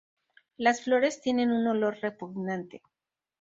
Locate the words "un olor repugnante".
1.51-2.81